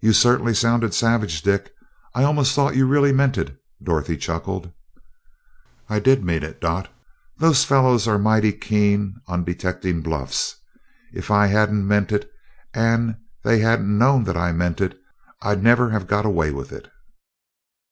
"You 0.00 0.12
certainly 0.12 0.54
sounded 0.54 0.94
savage, 0.94 1.42
Dick. 1.42 1.72
I 2.14 2.22
almost 2.22 2.54
thought 2.54 2.76
you 2.76 2.86
really 2.86 3.10
meant 3.12 3.36
it!" 3.36 3.58
Dorothy 3.82 4.16
chuckled. 4.16 4.70
"I 5.88 5.98
did 5.98 6.22
mean 6.24 6.44
it, 6.44 6.60
Dot. 6.60 6.88
Those 7.36 7.64
fellows 7.64 8.06
are 8.06 8.16
mighty 8.16 8.52
keen 8.52 9.16
on 9.26 9.42
detecting 9.42 10.02
bluffs. 10.02 10.54
If 11.12 11.32
I 11.32 11.46
hadn't 11.48 11.84
meant 11.88 12.12
it, 12.12 12.30
and 12.74 13.10
if 13.10 13.16
they 13.42 13.58
hadn't 13.58 13.98
known 13.98 14.22
that 14.22 14.36
I 14.36 14.52
meant 14.52 14.80
it, 14.80 14.96
I'd 15.42 15.64
never 15.64 15.90
have 15.90 16.06
got 16.06 16.24
away 16.24 16.52
with 16.52 16.70
it." 16.70 16.88